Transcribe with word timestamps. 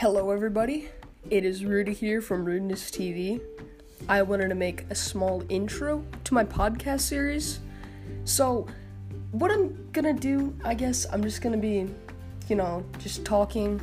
Hello, 0.00 0.30
everybody. 0.30 0.88
It 1.28 1.44
is 1.44 1.62
Rudy 1.62 1.92
here 1.92 2.22
from 2.22 2.46
Rudeness 2.46 2.90
TV. 2.90 3.38
I 4.08 4.22
wanted 4.22 4.48
to 4.48 4.54
make 4.54 4.86
a 4.88 4.94
small 4.94 5.44
intro 5.50 6.02
to 6.24 6.32
my 6.32 6.42
podcast 6.42 7.02
series. 7.02 7.60
So, 8.24 8.66
what 9.32 9.50
I'm 9.50 9.90
gonna 9.92 10.14
do, 10.14 10.56
I 10.64 10.72
guess, 10.72 11.04
I'm 11.12 11.22
just 11.22 11.42
gonna 11.42 11.58
be, 11.58 11.86
you 12.48 12.56
know, 12.56 12.82
just 12.98 13.26
talking 13.26 13.78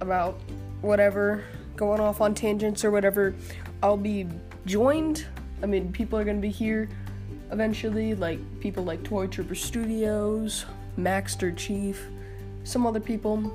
about 0.00 0.36
whatever, 0.80 1.44
going 1.76 2.00
off 2.00 2.20
on 2.20 2.34
tangents 2.34 2.84
or 2.84 2.90
whatever. 2.90 3.32
I'll 3.84 3.96
be 3.96 4.26
joined. 4.66 5.26
I 5.62 5.66
mean, 5.66 5.92
people 5.92 6.18
are 6.18 6.24
gonna 6.24 6.40
be 6.40 6.50
here 6.50 6.88
eventually, 7.52 8.16
like 8.16 8.40
people 8.58 8.82
like 8.82 9.04
Toy 9.04 9.28
Trooper 9.28 9.54
Studios, 9.54 10.66
Maxter 10.98 11.56
Chief, 11.56 12.04
some 12.64 12.84
other 12.84 12.98
people, 12.98 13.52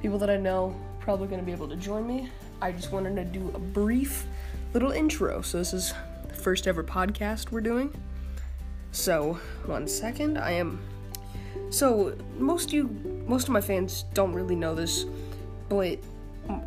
people 0.00 0.16
that 0.20 0.30
I 0.30 0.38
know 0.38 0.74
probably 1.00 1.26
going 1.26 1.40
to 1.40 1.46
be 1.46 1.52
able 1.52 1.68
to 1.68 1.76
join 1.76 2.06
me. 2.06 2.28
I 2.62 2.72
just 2.72 2.92
wanted 2.92 3.16
to 3.16 3.24
do 3.24 3.50
a 3.54 3.58
brief 3.58 4.26
little 4.74 4.92
intro. 4.92 5.40
So, 5.42 5.58
this 5.58 5.72
is 5.72 5.94
the 6.28 6.34
first 6.34 6.66
ever 6.66 6.84
podcast 6.84 7.50
we're 7.50 7.60
doing. 7.60 7.92
So, 8.92 9.38
one 9.66 9.88
second. 9.88 10.38
I 10.38 10.52
am. 10.52 10.80
So, 11.70 12.16
most 12.38 12.72
you, 12.72 12.88
most 13.26 13.44
of 13.44 13.50
my 13.50 13.60
fans 13.60 14.04
don't 14.14 14.32
really 14.32 14.56
know 14.56 14.74
this, 14.74 15.06
but 15.68 15.98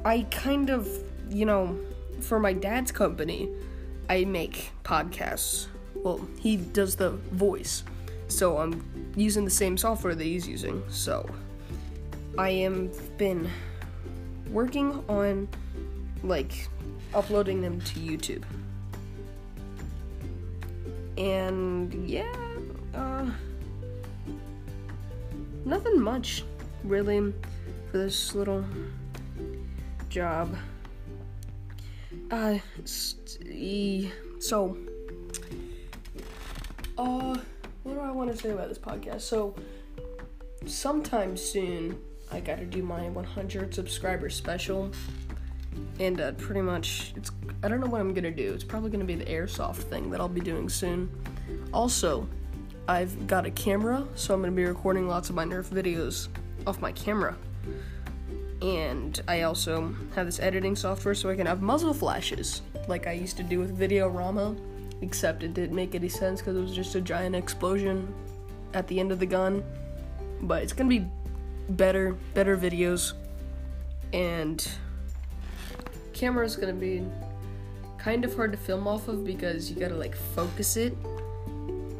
I 0.05 0.25
kind 0.31 0.69
of, 0.69 0.87
you 1.29 1.45
know, 1.45 1.77
for 2.21 2.39
my 2.39 2.53
dad's 2.53 2.91
company, 2.91 3.49
I 4.09 4.25
make 4.25 4.71
podcasts. 4.83 5.67
Well, 5.95 6.25
he 6.39 6.57
does 6.57 6.95
the 6.95 7.11
voice. 7.11 7.83
So, 8.27 8.57
I'm 8.57 9.11
using 9.15 9.45
the 9.45 9.51
same 9.51 9.77
software 9.77 10.15
that 10.15 10.23
he's 10.23 10.47
using. 10.47 10.81
So, 10.89 11.29
I 12.37 12.49
am 12.49 12.91
been 13.17 13.49
working 14.49 15.03
on 15.07 15.47
like 16.23 16.67
uploading 17.13 17.61
them 17.61 17.79
to 17.81 17.99
YouTube. 17.99 18.43
And 21.17 22.09
yeah, 22.09 22.33
uh, 22.95 23.29
nothing 25.65 26.01
much 26.01 26.43
really 26.83 27.33
for 27.91 27.97
this 27.97 28.33
little 28.33 28.65
job. 30.09 30.55
Uh, 32.31 32.57
so, 32.85 34.77
uh, 36.97 37.37
what 37.83 37.93
do 37.93 37.99
I 37.99 38.11
want 38.11 38.31
to 38.31 38.37
say 38.37 38.49
about 38.51 38.69
this 38.69 38.79
podcast? 38.79 39.21
So, 39.21 39.55
sometime 40.65 41.37
soon, 41.37 41.99
I 42.33 42.39
gotta 42.39 42.65
do 42.65 42.81
my 42.81 43.09
100 43.09 43.73
subscriber 43.73 44.29
special. 44.29 44.91
And 45.99 46.19
uh, 46.19 46.31
pretty 46.33 46.61
much, 46.61 47.13
it's 47.15 47.31
I 47.61 47.67
don't 47.67 47.79
know 47.79 47.87
what 47.87 48.01
I'm 48.01 48.13
gonna 48.13 48.31
do. 48.31 48.53
It's 48.53 48.63
probably 48.63 48.89
gonna 48.89 49.05
be 49.05 49.15
the 49.15 49.25
airsoft 49.25 49.83
thing 49.83 50.09
that 50.09 50.19
I'll 50.19 50.27
be 50.27 50.41
doing 50.41 50.67
soon. 50.67 51.11
Also, 51.71 52.27
I've 52.87 53.27
got 53.27 53.45
a 53.45 53.51
camera, 53.51 54.05
so 54.15 54.33
I'm 54.33 54.41
gonna 54.41 54.51
be 54.51 54.65
recording 54.65 55.07
lots 55.07 55.29
of 55.29 55.35
my 55.35 55.45
Nerf 55.45 55.69
videos 55.69 56.27
off 56.65 56.81
my 56.81 56.91
camera. 56.91 57.37
And 58.63 59.21
I 59.27 59.43
also 59.43 59.93
have 60.15 60.25
this 60.25 60.39
editing 60.39 60.75
software 60.75 61.13
so 61.13 61.29
I 61.29 61.35
can 61.35 61.45
have 61.45 61.61
muzzle 61.61 61.93
flashes, 61.93 62.63
like 62.87 63.05
I 63.05 63.11
used 63.11 63.37
to 63.37 63.43
do 63.43 63.59
with 63.59 63.77
Videorama, 63.77 64.57
except 65.01 65.43
it 65.43 65.53
didn't 65.53 65.75
make 65.75 65.93
any 65.93 66.09
sense 66.09 66.41
because 66.41 66.57
it 66.57 66.61
was 66.61 66.73
just 66.73 66.95
a 66.95 67.01
giant 67.01 67.35
explosion 67.35 68.11
at 68.73 68.87
the 68.87 68.99
end 68.99 69.11
of 69.11 69.19
the 69.19 69.25
gun. 69.25 69.63
But 70.41 70.63
it's 70.63 70.73
gonna 70.73 70.89
be 70.89 71.05
better, 71.69 72.15
better 72.33 72.57
videos, 72.57 73.13
and 74.11 74.67
camera 76.13 76.45
is 76.45 76.55
gonna 76.55 76.73
be 76.73 77.03
kind 77.97 78.25
of 78.25 78.35
hard 78.35 78.51
to 78.51 78.57
film 78.57 78.87
off 78.87 79.07
of 79.07 79.23
because 79.25 79.69
you 79.69 79.79
gotta 79.79 79.95
like 79.95 80.15
focus 80.15 80.75
it 80.75 80.95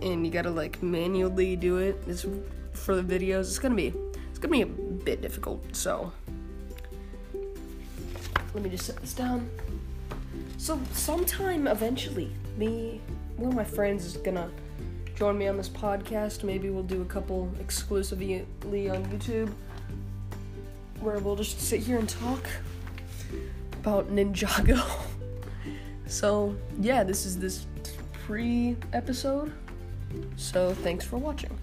and 0.02 0.26
you 0.26 0.32
gotta 0.32 0.50
like 0.50 0.82
manually 0.84 1.56
do 1.56 1.78
it. 1.78 2.02
It's 2.08 2.26
for 2.74 2.96
the 3.00 3.04
videos. 3.04 3.42
It's 3.42 3.60
gonna 3.60 3.76
be 3.76 3.94
it's 4.30 4.40
gonna 4.40 4.52
be 4.52 4.62
a 4.62 4.66
bit 4.66 5.22
difficult. 5.22 5.64
So 5.76 6.12
let 8.54 8.64
me 8.64 8.70
just 8.70 8.86
set 8.86 8.98
this 8.98 9.14
down. 9.14 9.50
So 10.58 10.80
sometime 10.92 11.68
eventually, 11.68 12.32
me 12.58 13.02
one 13.38 13.50
of 13.50 13.56
my 13.56 13.64
friends 13.64 14.06
is 14.06 14.18
gonna 14.18 14.50
join 15.16 15.38
me 15.38 15.48
on 15.48 15.58
this 15.58 15.70
podcast. 15.70 16.44
Maybe 16.44 16.70
we'll 16.70 16.84
do 16.84 17.02
a 17.02 17.06
couple 17.06 17.52
exclusively 17.60 18.46
on 18.64 19.06
YouTube 19.06 19.52
where 21.00 21.20
we'll 21.20 21.36
just 21.36 21.60
sit 21.60 21.82
here 21.82 22.00
and 22.00 22.08
talk 22.10 22.48
about 23.74 24.10
Ninjago. 24.10 24.82
so, 26.08 26.56
yeah, 26.80 27.04
this 27.04 27.26
is 27.26 27.38
this 27.38 27.66
pre 28.26 28.78
episode. 28.94 29.52
So, 30.36 30.74
thanks 30.76 31.06
for 31.06 31.18
watching. 31.18 31.58